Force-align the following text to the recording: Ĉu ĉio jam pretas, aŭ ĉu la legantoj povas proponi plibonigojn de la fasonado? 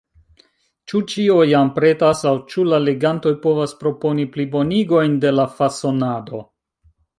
Ĉu 0.91 1.01
ĉio 1.11 1.35
jam 1.51 1.69
pretas, 1.75 2.23
aŭ 2.31 2.33
ĉu 2.53 2.65
la 2.71 2.79
legantoj 2.87 3.35
povas 3.45 3.77
proponi 3.85 4.27
plibonigojn 4.33 5.17
de 5.27 5.37
la 5.39 5.49
fasonado? 5.61 6.45